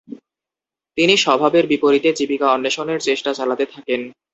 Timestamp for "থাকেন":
3.73-4.01